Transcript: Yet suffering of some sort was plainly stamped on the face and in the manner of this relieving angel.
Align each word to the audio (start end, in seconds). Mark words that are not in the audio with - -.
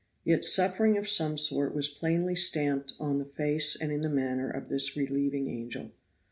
Yet 0.23 0.43
suffering 0.43 0.97
of 0.97 1.07
some 1.07 1.37
sort 1.37 1.75
was 1.75 1.87
plainly 1.87 2.35
stamped 2.35 2.93
on 2.99 3.19
the 3.19 3.23
face 3.25 3.75
and 3.79 3.91
in 3.91 4.01
the 4.01 4.09
manner 4.09 4.49
of 4.49 4.67
this 4.67 4.97
relieving 4.97 5.47
angel. 5.47 5.91